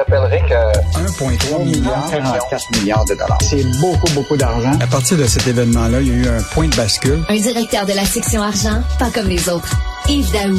rappellerai 0.00 0.40
que 0.48 0.98
1,3 0.98 1.64
milliard, 1.64 2.08
44 2.10 2.78
milliards 2.78 3.04
de 3.04 3.14
dollars. 3.14 3.38
C'est 3.42 3.64
beaucoup, 3.80 4.10
beaucoup 4.14 4.36
d'argent. 4.36 4.72
À 4.80 4.86
partir 4.86 5.18
de 5.18 5.24
cet 5.24 5.46
événement-là, 5.46 6.00
il 6.00 6.08
y 6.08 6.10
a 6.10 6.14
eu 6.14 6.28
un 6.28 6.42
point 6.54 6.68
de 6.68 6.76
bascule. 6.76 7.20
Un 7.28 7.36
directeur 7.36 7.84
de 7.86 7.92
la 7.92 8.04
section 8.04 8.42
argent, 8.42 8.82
pas 8.98 9.10
comme 9.10 9.28
les 9.28 9.48
autres. 9.48 9.70
Yves 10.08 10.32
Daou. 10.32 10.58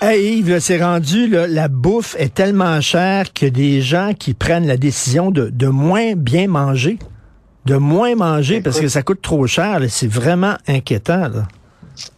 Hey 0.00 0.38
Yves, 0.38 0.58
c'est 0.58 0.82
rendu, 0.82 1.28
là, 1.28 1.46
la 1.46 1.68
bouffe 1.68 2.16
est 2.18 2.34
tellement 2.34 2.80
chère 2.80 3.32
que 3.32 3.46
des 3.46 3.80
gens 3.80 4.12
qui 4.18 4.34
prennent 4.34 4.66
la 4.66 4.76
décision 4.76 5.30
de, 5.30 5.50
de 5.50 5.66
moins 5.68 6.14
bien 6.14 6.48
manger, 6.48 6.98
de 7.66 7.76
moins 7.76 8.16
manger 8.16 8.60
parce 8.60 8.80
que 8.80 8.88
ça 8.88 9.02
coûte 9.02 9.22
trop 9.22 9.46
cher, 9.46 9.80
c'est 9.88 10.10
vraiment 10.10 10.56
inquiétant. 10.66 11.28
Là. 11.28 11.46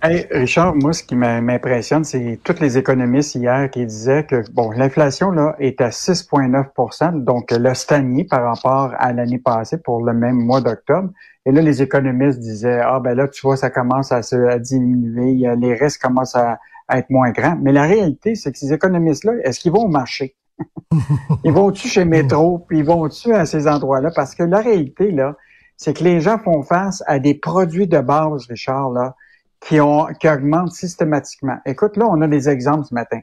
Hey, 0.03 0.27
Richard, 0.31 0.75
moi, 0.75 0.95
ce 0.95 1.03
qui 1.03 1.15
m'impressionne, 1.17 2.05
c'est 2.05 2.41
tous 2.43 2.61
les 2.61 2.79
économistes 2.79 3.35
hier 3.35 3.71
qui 3.71 3.85
disaient 3.85 4.25
que 4.25 4.43
bon, 4.53 4.71
l'inflation 4.71 5.31
là 5.31 5.55
est 5.59 5.83
à 5.83 5.91
6,9% 5.91 7.23
donc 7.25 7.51
le 7.51 7.75
stagné 7.75 8.25
par 8.25 8.43
rapport 8.43 8.95
à 8.99 9.13
l'année 9.13 9.39
passée 9.39 9.77
pour 9.77 10.03
le 10.03 10.15
même 10.15 10.37
mois 10.37 10.63
d'octobre. 10.63 11.11
Et 11.45 11.53
là, 11.53 11.61
les 11.61 11.83
économistes 11.83 12.39
disaient 12.39 12.81
ah 12.83 13.01
ben 13.01 13.15
là, 13.15 13.29
tu 13.29 13.43
vois, 13.43 13.57
ça 13.59 13.69
commence 13.69 14.13
à 14.13 14.23
se 14.23 14.37
à 14.37 14.59
diminuer, 14.59 15.45
les 15.59 15.75
risques 15.75 16.01
commencent 16.01 16.37
à, 16.37 16.59
être 16.91 17.11
moins 17.11 17.33
grands. 17.33 17.59
Mais 17.61 17.73
la 17.73 17.83
réalité, 17.83 18.35
c'est 18.35 18.53
que 18.53 18.59
ces 18.59 18.73
économistes-là, 18.73 19.33
est-ce 19.43 19.61
qu'ils 19.61 19.73
vont 19.73 19.85
au 19.85 19.89
marché? 19.89 20.37
Ils 21.45 21.53
vont-tu 21.53 21.89
chez 21.89 22.05
Métro, 22.05 22.61
puis 22.67 22.79
ils 22.79 22.85
vont-tu 22.85 23.35
à 23.35 23.45
ces 23.45 23.69
endroits-là? 23.69 24.11
Parce 24.15 24.35
que 24.35 24.45
la 24.45 24.61
réalité 24.61 25.11
là, 25.11 25.37
c'est 25.77 25.95
que 25.95 26.05
les 26.05 26.21
gens 26.21 26.39
font 26.39 26.63
face 26.63 27.03
à 27.07 27.19
des 27.19 27.35
produits 27.35 27.89
de 27.89 27.99
base, 27.99 28.47
Richard 28.47 28.91
là 28.91 29.15
qui, 29.61 29.81
ont, 29.81 30.07
qui 30.21 30.29
augmentent 30.29 30.73
systématiquement. 30.73 31.59
Écoute, 31.67 31.97
là, 31.97 32.07
on 32.09 32.21
a 32.21 32.29
des 32.29 32.49
exemples 32.49 32.85
ce 32.85 32.95
matin. 32.95 33.21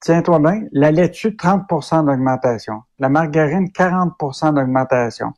Tiens-toi 0.00 0.40
bien, 0.40 0.62
la 0.72 0.90
laitue, 0.90 1.36
30% 1.36 2.06
d'augmentation. 2.06 2.82
La 2.98 3.08
margarine, 3.08 3.68
40% 3.68 4.54
d'augmentation. 4.54 5.28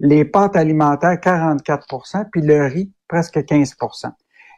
Les 0.00 0.24
pâtes 0.24 0.56
alimentaires, 0.56 1.14
44% 1.14 2.26
puis 2.32 2.42
le 2.42 2.66
riz, 2.66 2.92
presque 3.06 3.38
15% 3.38 4.10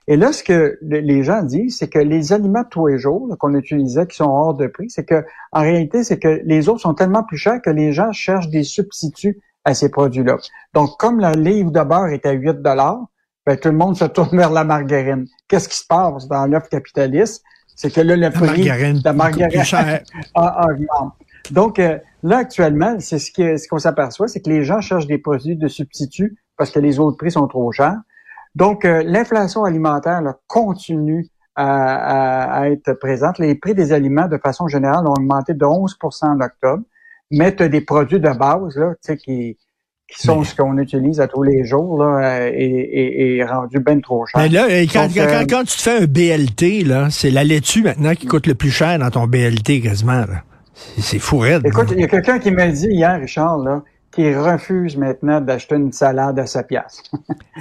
Et 0.09 0.17
là, 0.17 0.33
ce 0.33 0.43
que 0.43 0.79
les 0.83 1.23
gens 1.23 1.43
disent, 1.43 1.79
c'est 1.79 1.89
que 1.89 1.99
les 1.99 2.33
aliments 2.33 2.63
de 2.63 2.69
tous 2.69 2.87
les 2.87 2.99
jours 2.99 3.29
qu'on 3.39 3.55
utilisait, 3.55 4.07
qui 4.07 4.17
sont 4.17 4.31
hors 4.31 4.55
de 4.55 4.67
prix, 4.67 4.89
c'est 4.89 5.05
que 5.05 5.25
en 5.53 5.61
réalité, 5.61 6.05
c'est 6.05 6.19
que 6.19 6.41
les 6.45 6.71
autres 6.71 6.81
sont 6.81 6.95
tellement 6.95 7.23
plus 7.23 7.37
chers 7.37 7.61
que 7.61 7.71
les 7.71 7.93
gens 7.93 8.13
cherchent 8.13 8.49
des 8.49 8.65
substituts 8.65 9.41
à 9.65 9.75
ces 9.75 9.91
produits-là. 9.91 10.39
Donc, 10.73 10.99
comme 10.99 11.21
la 11.21 11.33
livre 11.33 11.71
de 11.71 11.83
beurre 11.83 12.09
est 12.09 12.25
à 12.25 12.33
8 12.33 12.63
dollars, 13.47 13.57
ben, 13.57 13.57
tout 13.57 13.69
le 13.69 13.77
monde 13.77 13.97
se 13.97 14.05
tourne 14.05 14.37
vers 14.37 14.51
la 14.51 14.65
margarine. 14.65 15.27
Qu'est-ce 15.49 15.69
qui 15.69 15.77
se 15.77 15.87
passe 15.87 16.29
dans 16.29 16.47
l'offre 16.47 16.69
capitaliste? 16.69 17.43
C'est 17.77 17.93
que 17.93 18.01
là, 18.01 18.17
le 18.17 18.31
prix 18.31 18.65
de 18.65 19.05
la 19.05 19.13
margarine 19.13 19.63
augmente. 20.35 21.15
Donc, 21.51 21.79
euh, 21.79 21.99
là, 22.23 22.39
actuellement, 22.39 22.97
c'est 23.01 23.19
ce 23.19 23.69
qu'on 23.69 23.79
s'aperçoit, 23.79 24.29
c'est 24.29 24.41
que 24.41 24.51
les 24.51 24.65
gens 24.65 24.81
cherchent 24.81 25.07
des 25.07 25.19
produits 25.19 25.57
de 25.57 25.69
substitut 25.69 26.37
parce 26.57 26.71
que 26.71 26.79
les 26.79 26.99
autres 26.99 27.17
prix 27.17 27.31
sont 27.31 27.47
trop 27.47 27.73
chers. 27.73 27.97
Donc, 28.55 28.85
euh, 28.85 29.03
l'inflation 29.05 29.65
alimentaire 29.65 30.23
continue 30.47 31.27
à, 31.57 32.71
être 32.71 32.93
présente. 32.95 33.39
Les 33.39 33.55
prix 33.55 33.75
des 33.75 33.93
aliments, 33.93 34.29
de 34.29 34.39
façon 34.39 34.67
générale, 34.69 35.07
ont 35.07 35.13
augmenté 35.13 35.53
de 35.53 35.65
11% 35.65 36.27
en 36.27 36.41
octobre. 36.41 36.83
Mais 37.31 37.53
des 37.53 37.81
produits 37.81 38.19
de 38.19 38.31
base, 38.31 38.77
là, 38.77 38.95
tu 38.95 38.99
sais, 39.03 39.17
qui, 39.17 39.57
qui 40.11 40.27
sont 40.27 40.43
ce 40.43 40.55
qu'on 40.55 40.77
utilise 40.79 41.21
à 41.21 41.29
tous 41.29 41.43
les 41.43 41.65
jours, 41.65 42.03
là, 42.03 42.49
et, 42.49 43.37
et, 43.37 43.45
rendu 43.45 43.79
bien 43.79 44.01
trop 44.01 44.27
cher. 44.27 44.41
Mais 44.41 44.49
là, 44.49 44.67
quand, 44.93 45.09
quand, 45.15 45.45
quand, 45.49 45.65
tu 45.65 45.77
te 45.77 45.83
fais 45.83 46.03
un 46.03 46.07
BLT, 46.07 46.87
là, 46.87 47.09
c'est 47.11 47.31
la 47.31 47.45
laitue 47.45 47.83
maintenant 47.83 48.15
qui 48.15 48.27
coûte 48.27 48.47
le 48.47 48.55
plus 48.55 48.71
cher 48.71 48.99
dans 48.99 49.11
ton 49.11 49.27
BLT 49.27 49.83
quasiment. 49.83 50.25
C'est 50.99 51.19
fou 51.19 51.39
raide. 51.39 51.63
Écoute, 51.65 51.89
il 51.93 52.01
y 52.01 52.05
a 52.05 52.09
quelqu'un 52.09 52.39
qui 52.39 52.51
m'a 52.51 52.67
dit 52.69 52.89
hier, 52.89 53.21
Richard, 53.21 53.59
là, 53.59 53.83
qui 54.11 54.35
refuse 54.35 54.97
maintenant 54.97 55.41
d'acheter 55.41 55.77
une 55.77 55.93
salade 55.93 56.39
à 56.39 56.47
sa 56.47 56.65
pièce. 56.65 57.03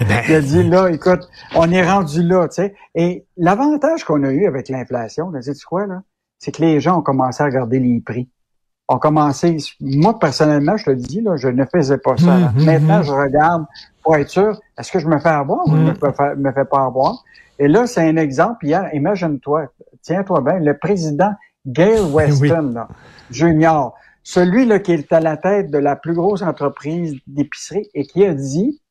Eh 0.02 0.06
ben. 0.06 0.22
il 0.28 0.36
a 0.36 0.42
dit 0.42 0.64
là, 0.64 0.90
écoute, 0.90 1.28
on 1.56 1.70
est 1.72 1.88
rendu 1.88 2.24
là, 2.24 2.48
tu 2.48 2.56
sais. 2.56 2.74
Et 2.96 3.26
l'avantage 3.38 4.04
qu'on 4.04 4.24
a 4.24 4.32
eu 4.32 4.48
avec 4.48 4.70
l'inflation, 4.70 5.32
tu 5.32 5.42
sais 5.44 5.54
quoi, 5.68 5.86
là, 5.86 6.02
c'est 6.40 6.56
que 6.56 6.62
les 6.62 6.80
gens 6.80 7.00
ont 7.00 7.02
commencé 7.02 7.44
à 7.44 7.46
regarder 7.46 7.80
les 7.80 8.02
prix 8.04 8.30
ont 8.90 8.98
commencé. 8.98 9.58
Moi, 9.80 10.18
personnellement, 10.20 10.76
je 10.76 10.86
te 10.86 10.90
le 10.90 10.98
dis, 10.98 11.22
là, 11.22 11.38
je 11.38 11.48
ne 11.48 11.64
faisais 11.66 12.00
pas 12.00 12.18
ça. 12.18 12.34
Hum, 12.34 12.66
Maintenant, 12.66 13.04
je 13.04 13.14
regarde 13.14 13.66
pour 14.04 14.16
être 14.16 14.30
sûr, 14.30 14.60
est-ce 14.78 14.92
que 14.92 15.00
je 15.00 15.08
me 15.08 15.20
fais 15.20 15.30
avoir 15.30 15.66
ou 15.68 15.72
je 15.72 15.82
ne 15.82 16.36
me 16.36 16.52
fais 16.52 16.66
pas 16.66 16.86
avoir? 16.86 17.24
Et 17.60 17.68
là, 17.68 17.86
c'est 17.86 18.02
un 18.02 18.18
exemple. 18.18 18.66
Hier, 18.66 18.90
imagine-toi, 18.94 19.68
tiens-toi 20.02 20.42
bien, 20.42 20.60
le 20.60 20.76
président 20.78 21.32
Gail 21.68 22.02
Weston, 22.12 22.72
là, 22.74 22.88
junior, 23.30 23.96
celui 24.24 24.66
là, 24.66 24.80
qui 24.80 24.94
est 24.94 25.14
à 25.14 25.20
la 25.20 25.38
tête 25.38 25.70
de 25.70 25.78
la 25.78 25.96
plus 25.96 26.14
grosse 26.14 26.42
entreprise 26.42 27.16
d'épicerie 27.28 27.88
et 27.94 28.06
qui 28.06 28.26
a 28.26 28.34
dit, 28.34 28.82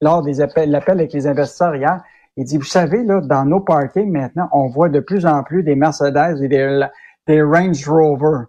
lors 0.00 0.22
des 0.22 0.40
appels, 0.40 0.70
l'appel 0.70 0.98
avec 0.98 1.12
les 1.12 1.26
investisseurs 1.26 1.76
hier, 1.76 2.02
il 2.36 2.44
dit, 2.44 2.58
vous 2.58 2.64
savez, 2.64 3.04
là, 3.04 3.20
dans 3.20 3.44
nos 3.44 3.60
parkings 3.60 4.10
maintenant, 4.10 4.48
on 4.52 4.66
voit 4.68 4.88
de 4.88 5.00
plus 5.00 5.24
en 5.24 5.42
plus 5.44 5.62
des 5.62 5.76
Mercedes 5.76 6.42
et 6.42 6.48
des, 6.48 6.86
des 7.26 7.42
Range 7.42 7.88
Rover 7.88 8.44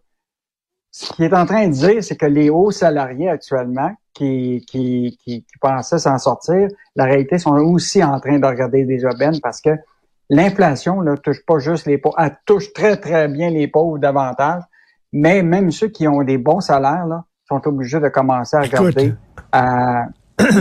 ce 0.99 1.13
qu'il 1.13 1.25
est 1.25 1.33
en 1.35 1.45
train 1.45 1.67
de 1.67 1.73
dire, 1.73 2.03
c'est 2.03 2.15
que 2.15 2.25
les 2.25 2.49
hauts 2.49 2.71
salariés 2.71 3.29
actuellement 3.29 3.91
qui, 4.15 4.65
qui, 4.67 5.15
qui, 5.23 5.45
pensaient 5.61 5.99
s'en 5.99 6.17
sortir, 6.17 6.69
la 6.95 7.05
réalité 7.05 7.37
sont 7.37 7.51
aussi 7.51 8.03
en 8.03 8.19
train 8.19 8.39
de 8.39 8.45
regarder 8.47 8.83
des 8.83 9.05
aubaines 9.05 9.39
parce 9.43 9.61
que 9.61 9.69
l'inflation 10.31 11.03
ne 11.03 11.15
touche 11.15 11.45
pas 11.45 11.59
juste 11.59 11.85
les 11.85 11.99
pauvres, 11.99 12.15
elle 12.17 12.35
touche 12.47 12.73
très, 12.73 12.97
très 12.97 13.27
bien 13.27 13.51
les 13.51 13.67
pauvres 13.67 13.99
davantage, 13.99 14.63
mais 15.13 15.43
même 15.43 15.69
ceux 15.69 15.89
qui 15.89 16.07
ont 16.07 16.23
des 16.23 16.39
bons 16.39 16.61
salaires 16.61 17.05
là, 17.05 17.25
sont 17.47 17.61
obligés 17.67 17.99
de 17.99 18.09
commencer 18.09 18.57
à 18.57 18.61
regarder 18.61 19.13
à 19.51 20.07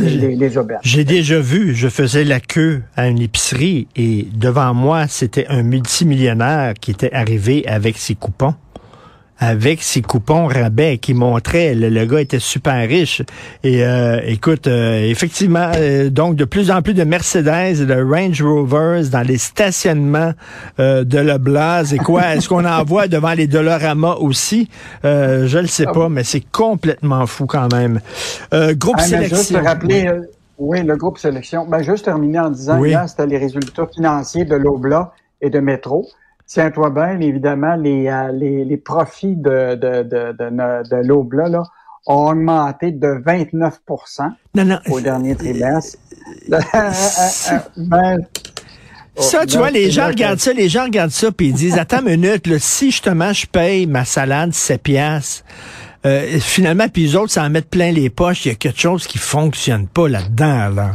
les, 0.02 0.36
les 0.36 0.58
aubaines. 0.58 0.80
J'ai 0.82 1.04
déjà 1.04 1.40
vu, 1.40 1.74
je 1.74 1.88
faisais 1.88 2.24
la 2.24 2.40
queue 2.40 2.82
à 2.94 3.08
une 3.08 3.22
épicerie 3.22 3.88
et 3.96 4.28
devant 4.34 4.74
moi, 4.74 5.06
c'était 5.08 5.46
un 5.48 5.62
multimillionnaire 5.62 6.74
qui 6.74 6.90
était 6.90 7.12
arrivé 7.14 7.66
avec 7.66 7.96
ses 7.96 8.14
coupons 8.14 8.54
avec 9.38 9.82
ses 9.82 10.02
coupons 10.02 10.46
rabais 10.46 10.98
qui 10.98 11.14
montraient 11.14 11.74
le, 11.74 11.88
le 11.90 12.06
gars 12.06 12.20
était 12.20 12.38
super 12.38 12.88
riche. 12.88 13.22
Et 13.62 13.84
euh, 13.84 14.20
écoute, 14.24 14.66
euh, 14.66 15.02
effectivement, 15.02 15.70
euh, 15.76 16.08
donc 16.10 16.36
de 16.36 16.44
plus 16.44 16.70
en 16.70 16.82
plus 16.82 16.94
de 16.94 17.04
Mercedes 17.04 17.80
et 17.80 17.86
de 17.86 18.02
Range 18.02 18.42
Rovers 18.42 19.08
dans 19.10 19.26
les 19.26 19.38
stationnements 19.38 20.32
de 20.78 21.18
la 21.18 21.38
Blase. 21.38 21.92
Et 21.94 21.98
quoi, 21.98 22.34
est-ce 22.34 22.48
qu'on 22.48 22.64
en 22.64 22.84
voit 22.84 23.08
devant 23.08 23.32
les 23.32 23.46
Dollarama 23.46 24.14
aussi? 24.16 24.68
je 25.02 25.58
le 25.58 25.66
sais 25.66 25.86
pas, 25.86 26.08
mais 26.08 26.24
c'est 26.24 26.44
complètement 26.52 27.26
fou 27.26 27.46
quand 27.46 27.72
même. 27.72 28.00
groupe 28.52 29.00
sélection. 29.00 29.36
Juste 29.36 29.56
rappeler, 29.56 30.10
oui, 30.58 30.82
le 30.82 30.96
groupe 30.96 31.18
sélection. 31.18 31.66
Ben, 31.66 31.82
juste 31.82 32.04
terminer 32.04 32.40
en 32.40 32.50
disant, 32.50 32.78
oui. 32.78 32.94
c'était 33.06 33.26
les 33.26 33.38
résultats 33.38 33.86
financiers 33.86 34.44
de 34.44 34.56
l'Obla 34.56 35.12
et 35.40 35.50
de 35.50 35.60
Métro. 35.60 36.06
Tiens-toi 36.46 36.90
bien, 36.90 37.20
évidemment, 37.20 37.74
les, 37.74 38.08
euh, 38.08 38.30
les, 38.32 38.64
les, 38.64 38.76
profits 38.76 39.34
de, 39.34 39.74
de, 39.74 40.02
de, 40.04 40.32
de, 40.32 40.88
de 40.88 41.06
l'Aube-là 41.06 41.48
là, 41.48 41.62
ont 42.06 42.30
augmenté 42.30 42.92
de 42.92 43.08
29% 43.08 44.30
au 44.90 45.00
dernier 45.00 45.34
trimestre. 45.34 45.98
Ben, 47.76 48.18
ça, 49.18 49.46
tu 49.46 49.56
vois, 49.56 49.70
les 49.70 49.90
gens 49.90 50.08
regardent 50.08 50.40
ça, 50.40 50.52
les 50.52 50.68
gens 50.68 50.84
regardent 50.84 51.10
ça, 51.10 51.32
puis 51.32 51.48
ils 51.48 51.54
disent, 51.54 51.78
attends 51.78 52.00
une 52.00 52.20
minute, 52.20 52.46
là, 52.46 52.58
si 52.58 52.90
justement 52.90 53.32
je 53.32 53.46
paye 53.46 53.86
ma 53.86 54.04
salade 54.04 54.52
7 54.52 54.82
piastres, 54.82 55.44
euh, 56.04 56.38
finalement, 56.38 56.88
puis 56.88 57.04
les 57.04 57.16
autres, 57.16 57.32
ça 57.32 57.42
en 57.44 57.50
mettent 57.50 57.70
plein 57.70 57.92
les 57.92 58.10
poches, 58.10 58.44
il 58.44 58.48
y 58.48 58.52
a 58.52 58.54
quelque 58.54 58.78
chose 58.78 59.06
qui 59.06 59.18
fonctionne 59.18 59.88
pas 59.88 60.08
là-dedans, 60.08 60.68
là. 60.68 60.92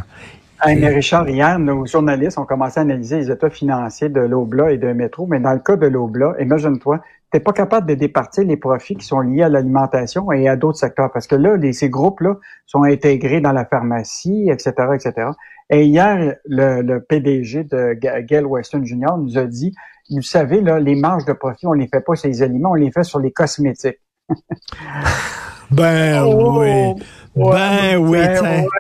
Mais 0.66 0.88
Richard, 0.90 1.28
hier, 1.28 1.58
nos 1.58 1.86
journalistes 1.86 2.38
ont 2.38 2.46
commencé 2.46 2.80
à 2.80 2.84
analyser 2.84 3.18
les 3.18 3.32
états 3.32 3.50
financiers 3.50 4.10
de 4.10 4.22
l'Obla 4.22 4.72
et 4.72 4.78
de 4.78 4.94
Métro, 4.94 5.26
mais 5.26 5.40
dans 5.40 5.54
le 5.54 5.60
cas 5.60 5.76
de 5.76 5.88
l'Obla, 5.88 6.36
imagine-toi, 6.40 7.00
tu 7.32 7.38
n'es 7.38 7.40
pas 7.40 7.54
capable 7.54 7.88
de 7.88 7.96
départir 7.96 8.44
les 8.44 8.58
profits 8.58 8.96
qui 8.96 9.06
sont 9.06 9.22
liés 9.22 9.44
à 9.44 9.50
l'alimentation 9.50 10.32
et 10.32 10.48
à 10.48 10.56
d'autres 10.56 10.78
secteurs, 10.78 11.12
parce 11.12 11.26
que 11.26 11.36
là, 11.36 11.58
ces 11.72 11.90
groupes-là 11.90 12.38
sont 12.68 12.84
intégrés 12.84 13.42
dans 13.42 13.54
la 13.54 13.66
pharmacie, 13.66 14.50
etc., 14.52 14.74
etc. 14.94 15.30
Et 15.70 15.86
hier, 15.86 16.36
le, 16.46 17.00
PDG 17.00 17.64
de 17.64 17.94
Gail 17.94 18.44
Weston 18.44 18.84
Jr. 18.84 19.18
nous 19.18 19.38
a 19.38 19.46
dit, 19.46 19.74
vous 20.12 20.22
savez, 20.22 20.62
là, 20.62 20.80
les 20.80 20.96
marges 20.96 21.26
de 21.26 21.34
profit, 21.34 21.66
on 21.66 21.74
les 21.74 21.88
fait 21.88 22.02
pas 22.02 22.16
sur 22.16 22.28
les 22.28 22.44
aliments, 22.44 22.72
on 22.72 22.76
les 22.76 22.92
fait 22.92 23.04
sur 23.04 23.20
les 23.20 23.32
cosmétiques. 23.32 24.00
ben 25.72 26.24
oh! 26.26 26.60
oui. 26.60 27.04
Ben 27.36 27.96
oui, 27.98 28.20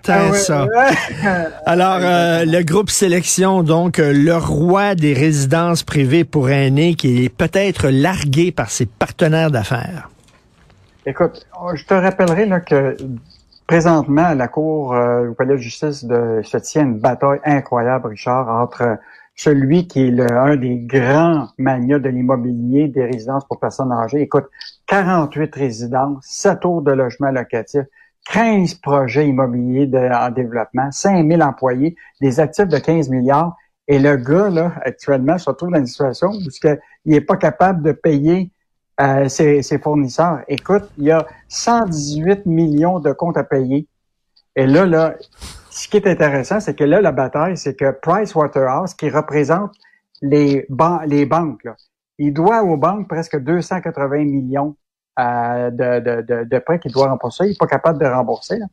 t'as 0.03 0.33
ça. 0.33 0.67
Alors, 1.65 1.99
euh, 2.01 2.43
le 2.43 2.63
groupe 2.63 2.89
Sélection, 2.89 3.63
donc, 3.63 3.97
euh, 3.97 4.11
le 4.11 4.35
roi 4.35 4.93
des 4.93 5.13
résidences 5.13 5.83
privées 5.83 6.25
pour 6.25 6.49
aînés 6.49 6.95
qui 6.95 7.23
est 7.23 7.29
peut-être 7.29 7.87
largué 7.87 8.51
par 8.51 8.69
ses 8.69 8.85
partenaires 8.85 9.51
d'affaires. 9.51 10.09
Écoute, 11.05 11.47
je 11.73 11.85
te 11.85 11.93
rappellerai 11.93 12.45
là, 12.45 12.59
que 12.59 12.97
présentement, 13.67 14.25
à 14.25 14.35
la 14.35 14.49
Cour 14.49 14.93
euh, 14.93 15.29
au 15.29 15.33
Palais 15.33 15.53
de 15.53 15.61
justice 15.61 16.03
de, 16.03 16.41
se 16.43 16.57
tient 16.57 16.83
une 16.83 16.99
bataille 16.99 17.39
incroyable, 17.45 18.09
Richard, 18.09 18.49
entre 18.49 18.97
celui 19.35 19.87
qui 19.87 20.07
est 20.07 20.11
le, 20.11 20.31
un 20.31 20.55
des 20.55 20.77
grands 20.77 21.47
manias 21.57 21.99
de 21.99 22.09
l'immobilier 22.09 22.87
des 22.87 23.05
résidences 23.05 23.45
pour 23.45 23.59
personnes 23.59 23.91
âgées. 23.91 24.21
Écoute, 24.21 24.45
48 24.87 25.55
résidences, 25.55 26.25
7 26.27 26.59
tours 26.59 26.81
de 26.81 26.91
logement 26.91 27.31
locatif, 27.31 27.81
15 28.31 28.75
projets 28.75 29.27
immobiliers 29.27 29.87
de, 29.87 29.97
en 29.97 30.29
développement, 30.29 30.91
5000 30.91 31.41
employés, 31.41 31.95
des 32.21 32.39
actifs 32.39 32.67
de 32.67 32.77
15 32.77 33.09
milliards. 33.09 33.55
Et 33.87 33.99
le 33.99 34.15
gars, 34.15 34.49
là, 34.49 34.73
actuellement, 34.83 35.37
se 35.37 35.49
retrouve 35.49 35.71
dans 35.71 35.79
une 35.79 35.87
situation 35.87 36.29
où 36.29 36.39
il 37.05 37.11
n'est 37.11 37.21
pas 37.21 37.37
capable 37.37 37.81
de 37.83 37.91
payer 37.91 38.51
euh, 38.99 39.27
ses, 39.27 39.63
ses, 39.63 39.79
fournisseurs. 39.79 40.41
Écoute, 40.47 40.83
il 40.97 41.05
y 41.05 41.11
a 41.11 41.25
118 41.47 42.45
millions 42.45 42.99
de 42.99 43.11
comptes 43.11 43.37
à 43.37 43.43
payer. 43.43 43.87
Et 44.55 44.67
là, 44.67 44.85
là, 44.85 45.15
ce 45.71 45.87
qui 45.87 45.97
est 45.97 46.07
intéressant, 46.07 46.59
c'est 46.59 46.75
que 46.75 46.83
là, 46.83 47.01
la 47.01 47.11
bataille, 47.11 47.57
c'est 47.57 47.75
que 47.75 47.91
Price 47.91 48.35
Waterhouse, 48.35 48.93
qui 48.93 49.09
représente 49.09 49.71
les, 50.21 50.65
banques, 50.69 51.63
là, 51.63 51.75
il 52.17 52.33
doit 52.33 52.63
aux 52.63 52.77
banques 52.77 53.07
presque 53.07 53.39
280 53.39 54.25
millions 54.25 54.75
euh, 55.19 55.71
de, 55.71 55.99
de, 55.99 56.21
de, 56.21 56.43
de, 56.43 56.59
prêts 56.59 56.79
qu'il 56.79 56.91
doit 56.91 57.07
rembourser. 57.07 57.45
Il 57.45 57.49
n'est 57.49 57.55
pas 57.59 57.67
capable 57.67 57.99
de 57.99 58.05
rembourser. 58.05 58.57
Là. 58.57 58.65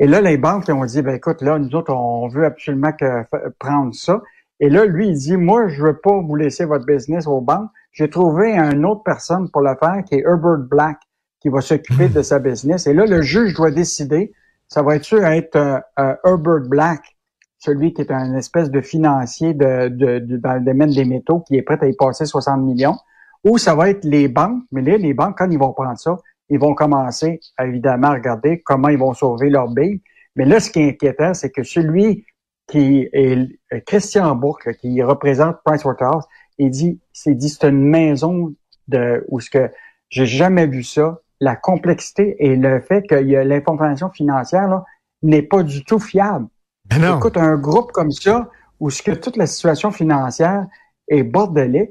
Et 0.00 0.08
là, 0.08 0.20
les 0.20 0.36
banques 0.36 0.68
ont 0.68 0.84
dit, 0.84 1.02
ben 1.02 1.14
écoute, 1.14 1.40
là, 1.40 1.58
nous 1.58 1.74
autres, 1.76 1.94
on 1.94 2.26
veut 2.26 2.44
absolument 2.44 2.92
que, 2.92 3.24
prendre 3.58 3.94
ça. 3.94 4.20
Et 4.58 4.68
là, 4.68 4.86
lui, 4.86 5.08
il 5.08 5.16
dit, 5.16 5.36
moi, 5.36 5.68
je 5.68 5.82
veux 5.82 5.98
pas 5.98 6.20
vous 6.20 6.34
laisser 6.34 6.64
votre 6.64 6.84
business 6.84 7.26
aux 7.26 7.40
banques. 7.40 7.70
J'ai 7.92 8.10
trouvé 8.10 8.56
une 8.56 8.84
autre 8.84 9.02
personne 9.04 9.50
pour 9.50 9.62
le 9.62 9.74
faire, 9.76 10.02
qui 10.04 10.16
est 10.16 10.24
Herbert 10.26 10.58
Black, 10.58 10.98
qui 11.40 11.48
va 11.48 11.60
s'occuper 11.60 12.08
de 12.08 12.22
sa 12.22 12.40
business. 12.40 12.86
Et 12.86 12.94
là, 12.94 13.06
le 13.06 13.22
juge 13.22 13.54
doit 13.54 13.70
décider 13.70 14.32
ça 14.74 14.82
va 14.82 14.96
être 14.96 15.04
sûr 15.04 15.24
être 15.24 15.54
euh, 15.54 15.78
euh, 16.00 16.16
Herbert 16.24 16.68
Black, 16.68 17.16
celui 17.58 17.94
qui 17.94 18.00
est 18.02 18.10
un 18.10 18.34
espèce 18.34 18.72
de 18.72 18.80
financier 18.80 19.54
de, 19.54 19.86
de, 19.86 20.18
dans 20.36 20.54
le 20.54 20.60
domaine 20.62 20.90
des 20.90 21.04
métaux 21.04 21.40
qui 21.46 21.54
est 21.54 21.62
prêt 21.62 21.78
à 21.80 21.86
y 21.86 21.94
passer 21.94 22.26
60 22.26 22.60
millions, 22.60 22.96
ou 23.44 23.56
ça 23.56 23.76
va 23.76 23.88
être 23.90 24.04
les 24.04 24.26
banques, 24.26 24.64
mais 24.72 24.82
là, 24.82 24.96
les 24.96 25.14
banques, 25.14 25.38
quand 25.38 25.48
ils 25.48 25.58
vont 25.60 25.72
prendre 25.72 25.96
ça, 25.96 26.16
ils 26.48 26.58
vont 26.58 26.74
commencer, 26.74 27.38
évidemment, 27.62 28.08
à 28.08 28.14
regarder 28.14 28.62
comment 28.62 28.88
ils 28.88 28.98
vont 28.98 29.14
sauver 29.14 29.48
leur 29.48 29.68
billes. 29.68 30.02
Mais 30.34 30.44
là, 30.44 30.58
ce 30.58 30.70
qui 30.70 30.80
est 30.80 30.88
inquiétant, 30.88 31.34
c'est 31.34 31.50
que 31.50 31.62
celui 31.62 32.24
qui 32.66 33.08
est 33.12 33.46
euh, 33.72 33.80
Christian 33.86 34.34
Bourque, 34.34 34.74
qui 34.78 35.00
représente 35.04 35.58
Pricewaterhouse, 35.64 36.24
il 36.58 36.70
dit, 36.70 36.98
c'est 37.12 37.34
dit, 37.34 37.48
c'est 37.48 37.68
une 37.68 37.88
maison 37.88 38.52
de, 38.88 39.24
où 39.28 39.38
ce 39.38 39.50
que 39.50 39.70
j'ai 40.08 40.26
jamais 40.26 40.66
vu 40.66 40.82
ça 40.82 41.20
la 41.44 41.56
complexité 41.56 42.36
et 42.38 42.56
le 42.56 42.80
fait 42.80 43.02
que 43.06 43.14
l'information 43.14 44.10
financière 44.10 44.82
n'est 45.22 45.42
pas 45.42 45.62
du 45.62 45.84
tout 45.84 45.98
fiable. 45.98 46.46
Ben 46.86 47.16
Écoute, 47.16 47.36
un 47.36 47.56
groupe 47.56 47.92
comme 47.92 48.10
ça, 48.10 48.48
où 48.80 48.90
ce 48.90 49.02
que 49.02 49.12
toute 49.12 49.36
la 49.36 49.46
situation 49.46 49.90
financière 49.90 50.66
est 51.08 51.22
bordelique, 51.22 51.90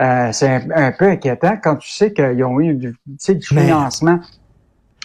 euh, 0.00 0.30
c'est 0.32 0.70
un, 0.74 0.92
peu 0.92 1.06
inquiétant 1.06 1.56
quand 1.62 1.76
tu 1.76 1.90
sais 1.90 2.12
qu'ils 2.12 2.44
ont 2.44 2.60
eu 2.60 2.74
du, 2.74 2.96
du 3.06 3.46
financement 3.46 4.20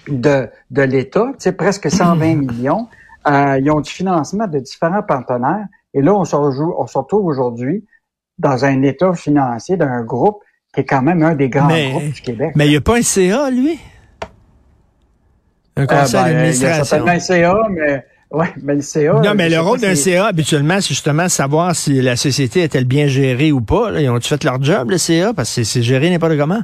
de, 0.08 0.50
de 0.72 0.82
l'État, 0.82 1.32
presque 1.58 1.90
120 1.90 2.36
millions. 2.36 2.88
Euh, 3.28 3.60
ils 3.60 3.70
ont 3.72 3.82
du 3.82 3.92
financement 3.92 4.48
de 4.48 4.60
différents 4.60 5.04
partenaires. 5.04 5.68
Et 5.94 6.02
là, 6.02 6.14
on 6.14 6.26
se, 6.26 6.36
on 6.36 6.88
se 6.88 6.98
retrouve 6.98 7.26
aujourd'hui 7.26 7.86
dans 8.38 8.66
un 8.66 8.82
état 8.84 9.14
financier 9.14 9.78
d'un 9.78 10.04
groupe 10.04 10.42
qui 10.78 10.82
est 10.82 10.86
quand 10.86 11.02
même 11.02 11.24
un 11.24 11.34
des 11.34 11.50
grands 11.50 11.68
groupes 11.68 12.14
du 12.14 12.22
Québec. 12.22 12.52
Mais 12.56 12.68
il 12.68 12.70
n'y 12.70 12.76
a 12.76 12.82
pas 12.82 12.98
un 12.98 13.02
CA, 13.02 13.50
lui? 13.50 13.80
Un 15.76 15.84
euh, 15.84 15.86
conseil 15.88 16.22
ben, 16.22 16.34
d'administration. 16.34 16.98
Il 16.98 17.06
y 17.06 17.10
a 17.10 17.14
un 17.14 17.20
CA, 17.20 17.56
mais... 17.72 18.06
Ouais, 18.30 18.54
mais 18.62 18.76
le 18.76 18.82
CA. 18.82 19.14
Non, 19.14 19.34
mais 19.36 19.50
le 19.50 19.60
rôle 19.60 19.80
d'un 19.80 19.96
CA, 19.96 20.28
habituellement, 20.28 20.76
c'est 20.76 20.90
justement 20.90 21.30
savoir 21.30 21.76
si 21.76 22.00
la 22.00 22.16
société 22.16 22.62
est-elle 22.62 22.86
bien 22.86 23.08
gérée 23.08 23.52
ou 23.52 23.62
pas. 23.62 24.00
Ils 24.00 24.08
ont-tu 24.10 24.28
fait 24.28 24.44
leur 24.44 24.62
job, 24.62 24.92
le 24.92 25.00
CA? 25.00 25.34
Parce 25.34 25.56
que 25.56 25.64
c'est 25.64 25.82
géré 25.82 26.12
n'importe 26.12 26.38
comment. 26.38 26.62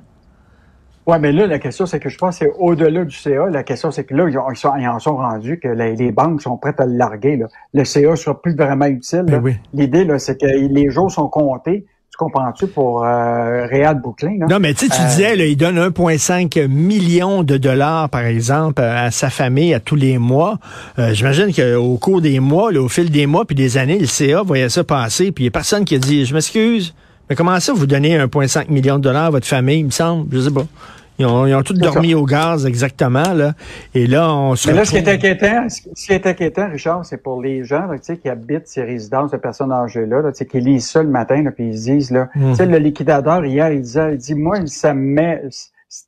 Oui, 1.08 1.18
mais 1.20 1.32
là, 1.32 1.48
la 1.48 1.58
question, 1.58 1.88
c'est 1.88 2.00
que 2.00 2.10
je 2.10 2.18
pense 2.18 2.38
que 2.38 2.46
c'est 2.46 2.52
au-delà 2.60 3.06
du 3.06 3.16
CA. 3.16 3.48
La 3.50 3.64
question, 3.64 3.90
c'est 3.90 4.04
que 4.04 4.14
là, 4.14 4.28
ils, 4.30 4.38
en 4.38 5.00
sont 5.00 5.16
rendus 5.16 5.60
que 5.60 5.70
les, 5.70 6.12
banques 6.12 6.42
sont 6.44 6.58
prêtes 6.58 6.80
à 6.80 6.86
le 6.86 6.98
larguer. 6.98 7.40
Le 7.74 7.84
CA 7.84 8.12
ne 8.12 8.16
sera 8.16 8.40
plus 8.40 8.56
vraiment 8.56 8.86
utile. 8.86 9.24
Ben 9.24 9.42
L'idée, 9.74 10.06
c'est 10.20 10.40
que 10.40 10.46
les 10.46 10.92
jours 10.92 11.10
sont 11.10 11.30
comptés. 11.30 11.88
Tu 12.14 12.18
comprends-tu 12.18 12.68
pour 12.68 13.04
euh, 13.04 13.66
Réal 13.66 14.00
Bouclin? 14.00 14.38
Non, 14.48 14.60
mais 14.60 14.76
tu 14.76 14.88
tu 14.88 15.02
euh, 15.02 15.06
disais, 15.08 15.36
là, 15.36 15.48
il 15.48 15.58
donne 15.58 15.80
1,5 15.80 16.68
million 16.68 17.42
de 17.42 17.58
dollars, 17.58 18.08
par 18.08 18.22
exemple, 18.22 18.84
à 18.84 19.10
sa 19.10 19.32
famille 19.32 19.74
à 19.74 19.80
tous 19.80 19.96
les 19.96 20.20
mois. 20.20 20.60
Euh, 21.00 21.16
J'imagine 21.16 21.52
qu'au 21.52 21.98
cours 21.98 22.22
des 22.22 22.40
mois, 22.40 22.72
là, 22.72 22.84
au 22.84 22.88
fil 22.88 23.10
des 23.10 23.26
mois 23.26 23.46
puis 23.46 23.56
des 23.56 23.80
années, 23.80 23.98
le 23.98 24.06
CA 24.06 24.44
voyait 24.44 24.70
ça 24.70 24.84
passer, 24.84 25.32
puis 25.32 25.46
il 25.46 25.46
n'y 25.46 25.48
a 25.48 25.52
personne 25.54 25.86
qui 25.86 25.96
a 25.96 25.98
dit, 25.98 26.24
je 26.24 26.36
m'excuse, 26.36 26.94
mais 27.28 27.36
comment 27.36 27.60
ça 27.60 27.74
vous 27.74 27.88
donnez 27.88 28.16
1,5 28.16 28.70
million 28.70 28.98
de 28.98 29.02
dollars 29.02 29.26
à 29.26 29.30
votre 29.32 29.48
famille, 29.48 29.80
il 29.80 29.86
me 29.86 29.90
semble? 29.90 30.28
Je 30.32 30.42
sais 30.42 30.52
pas. 30.52 30.68
Ils 31.20 31.26
ont, 31.26 31.46
ils 31.46 31.54
ont 31.54 31.62
tous 31.62 31.74
dormi 31.74 32.16
au 32.16 32.26
gaz, 32.26 32.66
exactement. 32.66 33.34
Là. 33.34 33.54
Et 33.94 34.08
là, 34.08 34.34
on 34.34 34.56
se 34.56 34.68
Mais 34.68 34.76
là, 34.76 34.86
ce 34.86 34.92
qui 34.92 34.98
est 34.98 35.08
inquiétant, 35.08 35.68
ce 35.70 36.06
qui 36.06 36.12
est 36.12 36.26
inquiétant, 36.26 36.70
Richard, 36.70 37.06
c'est 37.06 37.22
pour 37.22 37.42
les 37.42 37.64
gens 37.64 37.86
là, 37.86 37.98
qui 38.00 38.30
habitent 38.30 38.68
ces 38.68 38.84
résidences 38.84 39.32
de 39.32 39.38
personnes 39.38 39.72
âgées-là, 39.72 40.22
là, 40.22 40.32
qui 40.32 40.60
lisent 40.60 40.90
ça 40.90 41.04
le 41.04 41.10
matin, 41.10 41.44
là, 41.44 41.52
puis 41.52 41.68
ils 41.68 41.78
se 41.78 41.92
disent, 41.92 42.12
là, 42.12 42.30
mmh. 42.36 42.64
le 42.64 42.78
liquidateur, 42.78 43.46
hier, 43.46 43.72
il 43.72 43.82
disait, 43.82 44.14
il 44.14 44.18
dit, 44.18 44.36
moi, 44.36 44.66
ça 44.66 44.94
met... 44.94 45.44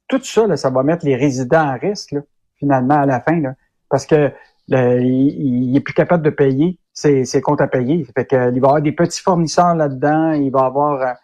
Tout 0.07 0.21
ça, 0.23 0.47
là, 0.47 0.57
ça 0.57 0.71
va 0.71 0.81
mettre 0.81 1.05
les 1.05 1.15
résidents 1.15 1.73
en 1.73 1.77
risque, 1.77 2.13
là, 2.13 2.21
finalement, 2.57 2.99
à 3.01 3.05
la 3.05 3.19
fin, 3.19 3.39
là, 3.39 3.53
parce 3.89 4.07
que 4.07 4.31
il, 4.67 5.69
il, 5.69 5.77
est 5.77 5.81
plus 5.81 5.93
capable 5.93 6.23
de 6.23 6.31
payer 6.31 6.79
ses, 6.91 7.23
ses 7.25 7.39
comptes 7.39 7.61
à 7.61 7.67
payer. 7.67 8.03
Fait 8.15 8.25
que, 8.25 8.35
il 8.35 8.39
va 8.39 8.49
y 8.53 8.57
avoir 8.57 8.81
des 8.81 8.91
petits 8.91 9.21
fournisseurs 9.21 9.75
là-dedans, 9.75 10.31
il 10.31 10.49
va 10.49 10.61
avoir... 10.61 11.15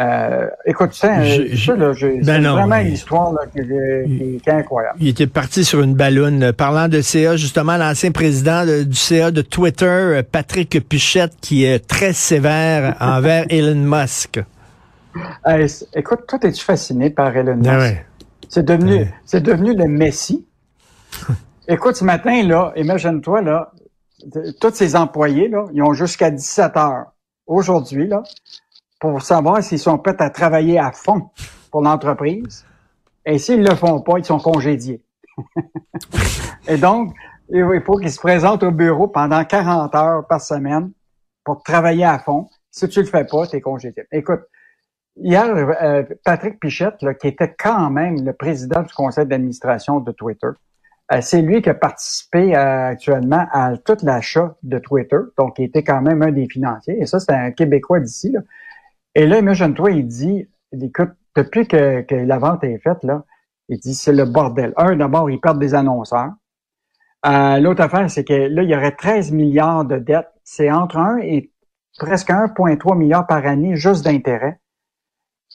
Euh, 0.00 0.02
euh, 0.02 0.46
écoute, 0.66 0.92
ça, 0.92 1.24
c'est 1.24 1.76
ben 1.76 2.42
vraiment 2.42 2.76
une 2.76 2.92
histoire 2.92 3.32
qui, 3.52 3.60
est 3.60 4.48
incroyable. 4.48 4.98
Il 5.00 5.08
était 5.08 5.26
parti 5.26 5.64
sur 5.64 5.80
une 5.82 5.94
ballonne. 5.94 6.52
Parlant 6.52 6.88
de 6.88 7.00
CA, 7.00 7.36
justement, 7.36 7.76
l'ancien 7.76 8.10
président 8.10 8.64
du 8.64 8.94
CA 8.94 9.30
de 9.30 9.42
Twitter, 9.42 10.20
Patrick 10.30 10.88
Pichette, 10.88 11.34
qui 11.40 11.64
est 11.64 11.86
très 11.86 12.12
sévère 12.12 12.96
envers 13.00 13.46
Elon 13.50 13.76
Musk. 13.76 14.40
écoute, 15.94 16.20
toi, 16.26 16.38
es-tu 16.42 16.64
fasciné 16.64 17.10
par 17.10 17.36
Elon 17.36 17.56
ben 17.56 17.78
Musk? 17.78 18.04
C'est 18.48 18.64
devenu, 18.64 19.06
c'est 19.24 19.42
devenu 19.42 19.74
le 19.74 19.86
Messie. 19.86 20.46
écoute, 21.68 21.96
ce 21.96 22.04
matin, 22.04 22.46
là, 22.46 22.72
imagine-toi, 22.76 23.42
là, 23.42 23.72
tous 24.60 24.74
ces 24.74 24.96
employés, 24.96 25.48
là, 25.48 25.66
ils 25.72 25.82
ont 25.82 25.92
jusqu'à 25.92 26.30
17 26.30 26.76
heures 26.76 27.06
aujourd'hui, 27.46 28.06
là, 28.06 28.22
pour 29.00 29.22
savoir 29.22 29.62
s'ils 29.62 29.78
sont 29.78 29.98
prêts 29.98 30.16
à 30.20 30.30
travailler 30.30 30.78
à 30.78 30.92
fond 30.92 31.30
pour 31.70 31.82
l'entreprise. 31.82 32.64
Et 33.26 33.38
s'ils 33.38 33.62
le 33.62 33.74
font 33.74 34.00
pas, 34.00 34.18
ils 34.18 34.24
sont 34.24 34.38
congédiés. 34.38 35.02
et 36.68 36.76
donc, 36.76 37.14
il 37.48 37.82
faut 37.84 37.96
qu'ils 37.96 38.12
se 38.12 38.18
présentent 38.18 38.62
au 38.62 38.70
bureau 38.70 39.08
pendant 39.08 39.44
40 39.44 39.94
heures 39.94 40.26
par 40.26 40.40
semaine 40.40 40.92
pour 41.44 41.62
travailler 41.62 42.04
à 42.04 42.18
fond. 42.18 42.48
Si 42.70 42.88
tu 42.88 43.00
le 43.00 43.06
fais 43.06 43.24
pas, 43.24 43.46
tu 43.46 43.56
es 43.56 43.60
congédié. 43.60 44.04
Écoute, 44.12 44.42
hier, 45.16 45.46
euh, 45.54 46.02
Patrick 46.24 46.58
Pichette, 46.58 47.02
là, 47.02 47.14
qui 47.14 47.28
était 47.28 47.54
quand 47.56 47.90
même 47.90 48.24
le 48.24 48.32
président 48.32 48.82
du 48.82 48.92
conseil 48.92 49.26
d'administration 49.26 50.00
de 50.00 50.12
Twitter, 50.12 50.48
euh, 51.12 51.18
c'est 51.20 51.42
lui 51.42 51.60
qui 51.60 51.68
a 51.68 51.74
participé 51.74 52.56
euh, 52.56 52.88
actuellement 52.88 53.46
à 53.52 53.76
tout 53.76 53.98
l'achat 54.02 54.56
de 54.62 54.78
Twitter, 54.78 55.18
donc 55.38 55.58
il 55.58 55.64
était 55.64 55.84
quand 55.84 56.00
même 56.00 56.22
un 56.22 56.32
des 56.32 56.48
financiers. 56.48 56.96
Et 57.00 57.06
ça, 57.06 57.20
c'est 57.20 57.32
un 57.32 57.50
Québécois 57.50 58.00
d'ici. 58.00 58.34
Et 59.14 59.26
là, 59.26 59.38
imagine-toi, 59.38 59.92
il 59.92 60.06
dit, 60.06 60.48
écoute, 60.72 61.10
depuis 61.36 61.66
que, 61.66 62.02
que, 62.02 62.14
la 62.14 62.38
vente 62.38 62.64
est 62.64 62.78
faite, 62.78 63.02
là, 63.02 63.24
il 63.68 63.78
dit, 63.78 63.94
c'est 63.94 64.12
le 64.12 64.24
bordel. 64.24 64.72
Un, 64.76 64.96
d'abord, 64.96 65.30
ils 65.30 65.40
perdent 65.40 65.58
des 65.58 65.74
annonceurs. 65.74 66.32
Euh, 67.26 67.58
L'autre 67.58 67.82
affaire, 67.82 68.10
c'est 68.10 68.24
que 68.24 68.34
là, 68.34 68.62
il 68.62 68.68
y 68.68 68.76
aurait 68.76 68.94
13 68.94 69.32
milliards 69.32 69.84
de 69.84 69.98
dettes. 69.98 70.30
C'est 70.42 70.70
entre 70.70 70.98
1 70.98 71.18
et 71.18 71.50
presque 71.98 72.30
1,3 72.30 72.96
milliard 72.96 73.26
par 73.26 73.46
année 73.46 73.76
juste 73.76 74.04
d'intérêt. 74.04 74.60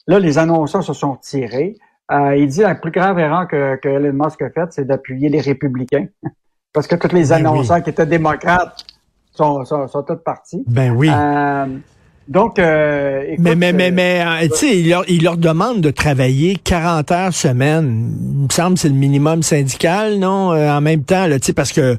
Là, 0.06 0.18
les 0.18 0.38
annonceurs 0.38 0.82
se 0.82 0.92
sont 0.92 1.16
tirés. 1.16 1.76
Euh, 2.10 2.36
il 2.36 2.48
dit 2.48 2.62
la 2.62 2.74
plus 2.74 2.90
grave 2.90 3.18
erreur 3.18 3.46
que, 3.46 3.76
que 3.76 3.88
Elon 3.88 4.24
Musk 4.24 4.42
a 4.42 4.50
faite, 4.50 4.72
c'est 4.72 4.84
d'appuyer 4.84 5.28
les 5.28 5.40
républicains. 5.40 6.06
Parce 6.72 6.86
que 6.86 6.96
tous 6.96 7.14
les 7.14 7.28
ben 7.28 7.46
annonceurs 7.46 7.82
qui 7.82 7.90
étaient 7.90 8.06
démocrates 8.06 8.84
sont, 9.32 9.64
sont, 9.64 9.86
sont 9.86 10.02
tous 10.02 10.16
partis. 10.16 10.64
Ben 10.66 10.92
oui. 10.92 11.10
Euh, 11.12 11.66
donc, 12.30 12.60
euh, 12.60 13.34
mais 13.40 13.56
mais 13.56 13.72
mais, 13.72 13.90
mais 13.90 14.22
euh, 14.24 14.48
tu 14.48 14.56
sais, 14.56 14.78
il 14.78 14.88
leur, 14.88 15.04
il 15.08 15.24
leur 15.24 15.36
demande 15.36 15.80
de 15.80 15.90
travailler 15.90 16.56
40 16.62 17.10
heures 17.10 17.34
semaine. 17.34 18.14
Il 18.38 18.44
me 18.44 18.48
semble 18.52 18.74
que 18.74 18.80
c'est 18.80 18.88
le 18.88 18.94
minimum 18.94 19.42
syndical, 19.42 20.18
non? 20.20 20.52
Euh, 20.52 20.70
En 20.70 20.80
même 20.80 21.02
temps, 21.02 21.26
tu 21.28 21.38
sais, 21.42 21.52
parce 21.52 21.72
que 21.72 21.98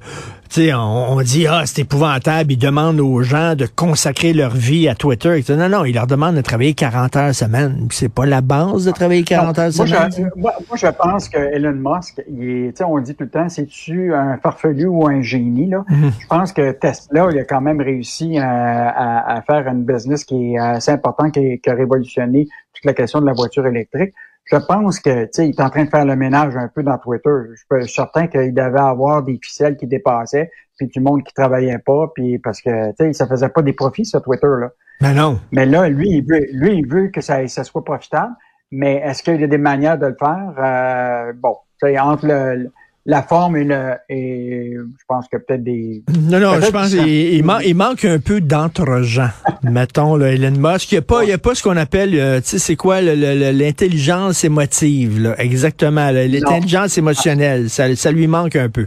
sais, 0.53 0.73
on, 0.73 1.13
on, 1.13 1.21
dit, 1.21 1.47
ah, 1.47 1.63
c'est 1.65 1.81
épouvantable, 1.81 2.51
ils 2.51 2.57
demandent 2.57 2.99
aux 2.99 3.21
gens 3.21 3.55
de 3.55 3.65
consacrer 3.65 4.33
leur 4.33 4.51
vie 4.51 4.87
à 4.87 4.95
Twitter. 4.95 5.43
Non, 5.49 5.69
non, 5.69 5.85
ils 5.85 5.93
leur 5.93 6.07
demandent 6.07 6.35
de 6.35 6.41
travailler 6.41 6.73
40 6.73 7.15
heures 7.15 7.35
semaine. 7.35 7.87
C'est 7.91 8.11
pas 8.11 8.25
la 8.25 8.41
base 8.41 8.85
de 8.85 8.91
travailler 8.91 9.23
40 9.23 9.59
heures 9.59 9.69
moi, 9.75 9.87
semaine. 9.87 10.11
Je, 10.15 10.39
moi, 10.39 10.53
moi, 10.67 10.77
je 10.77 10.87
pense 10.87 11.29
que 11.29 11.37
Elon 11.37 11.73
Musk, 11.73 12.21
il 12.29 12.67
est, 12.67 12.81
on 12.81 12.99
dit 12.99 13.15
tout 13.15 13.23
le 13.23 13.29
temps, 13.29 13.49
c'est-tu 13.49 14.13
un 14.13 14.37
farfelu 14.37 14.85
ou 14.85 15.07
un 15.07 15.21
génie? 15.21 15.69
Là? 15.69 15.83
Mhm. 15.89 16.11
Je 16.19 16.27
pense 16.27 16.51
que 16.51 16.71
Tesla, 16.71 17.27
il 17.31 17.39
a 17.39 17.43
quand 17.43 17.61
même 17.61 17.81
réussi 17.81 18.37
à, 18.37 18.89
à, 18.89 19.37
à 19.37 19.41
faire 19.41 19.67
une 19.67 19.83
business 19.83 20.23
qui 20.23 20.53
est 20.53 20.57
assez 20.57 20.91
important, 20.91 21.29
qui, 21.29 21.59
qui 21.59 21.69
a 21.69 21.73
révolutionné 21.73 22.47
toute 22.73 22.85
la 22.85 22.93
question 22.93 23.21
de 23.21 23.25
la 23.25 23.33
voiture 23.33 23.65
électrique 23.67 24.13
je 24.51 24.57
pense 24.57 24.99
que 24.99 25.23
tu 25.25 25.29
sais, 25.31 25.47
il 25.47 25.51
est 25.51 25.61
en 25.61 25.69
train 25.69 25.85
de 25.85 25.89
faire 25.89 26.05
le 26.05 26.15
ménage 26.15 26.55
un 26.57 26.67
peu 26.67 26.83
dans 26.83 26.97
Twitter. 26.97 27.29
Je 27.71 27.81
suis 27.81 27.93
certain 27.93 28.27
qu'il 28.27 28.53
devait 28.53 28.79
avoir 28.79 29.23
des 29.23 29.39
ficelles 29.41 29.77
qui 29.77 29.87
dépassaient, 29.87 30.51
puis 30.77 30.87
du 30.87 30.99
monde 30.99 31.23
qui 31.23 31.33
travaillait 31.33 31.79
pas, 31.79 32.11
puis 32.13 32.37
parce 32.39 32.61
que 32.61 32.89
tu 32.91 32.95
sais, 32.97 33.13
ça 33.13 33.27
faisait 33.27 33.49
pas 33.49 33.61
des 33.61 33.73
profits 33.73 34.05
sur 34.05 34.21
Twitter 34.21 34.47
là. 34.59 34.69
Mais 34.99 35.13
non. 35.13 35.39
Mais 35.51 35.65
là, 35.65 35.89
lui, 35.89 36.09
il 36.09 36.21
veut, 36.21 36.45
lui, 36.53 36.77
il 36.77 36.87
veut 36.87 37.07
que 37.07 37.21
ça, 37.21 37.47
ça 37.47 37.63
soit 37.63 37.83
profitable. 37.83 38.33
Mais 38.71 38.97
est-ce 39.03 39.23
qu'il 39.23 39.41
y 39.41 39.43
a 39.43 39.47
des 39.47 39.57
manières 39.57 39.97
de 39.97 40.07
le 40.07 40.15
faire? 40.17 40.53
Euh, 40.57 41.33
Bon, 41.35 41.57
tu 41.81 41.87
sais, 41.87 41.99
entre 41.99 42.27
le, 42.27 42.71
la 43.05 43.23
forme 43.23 43.57
et 43.57 43.63
le 43.63 43.93
et 44.09 44.73
je 44.75 45.03
pense 45.07 45.27
que 45.27 45.37
peut-être 45.37 45.63
des 45.63 46.03
non 46.29 46.39
non 46.39 46.61
je 46.61 46.69
pense 46.69 46.89
qu'il 46.89 47.07
il, 47.07 47.43
man, 47.43 47.59
il, 47.65 47.75
manque 47.75 48.05
un 48.05 48.19
peu 48.19 48.41
d'entre-gens 48.41 49.29
mettons 49.63 50.15
là, 50.15 50.33
Elon 50.33 50.51
Musk 50.51 50.91
il 50.91 50.95
n'y 50.95 50.99
a 50.99 51.01
pas 51.01 51.23
il 51.23 51.29
y 51.29 51.33
a 51.33 51.39
pas 51.39 51.55
ce 51.55 51.63
qu'on 51.63 51.77
appelle 51.77 52.13
euh, 52.13 52.39
tu 52.41 52.49
sais 52.49 52.59
c'est 52.59 52.75
quoi 52.75 53.01
l'intelligence 53.01 54.43
émotive 54.43 55.19
là, 55.19 55.35
exactement 55.39 56.11
l'intelligence 56.11 56.97
émotionnelle 56.97 57.69
ça, 57.69 57.95
ça 57.95 58.11
lui 58.11 58.27
manque 58.27 58.55
un 58.55 58.69
peu 58.69 58.85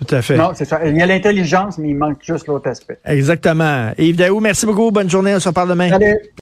tout 0.00 0.14
à 0.14 0.22
fait. 0.22 0.36
Non, 0.36 0.52
c'est 0.54 0.64
ça. 0.64 0.80
Il 0.86 0.96
y 0.96 1.02
a 1.02 1.06
l'intelligence, 1.06 1.76
mais 1.76 1.90
il 1.90 1.94
manque 1.94 2.22
juste 2.22 2.46
l'autre 2.46 2.70
aspect. 2.70 2.98
Exactement. 3.04 3.90
Yves 3.98 4.16
Daou, 4.16 4.40
merci 4.40 4.64
beaucoup. 4.64 4.90
Bonne 4.90 5.10
journée. 5.10 5.34
On 5.34 5.40
se 5.40 5.48
reparle 5.48 5.68
demain. 5.68 5.90
Salut. 5.90 6.16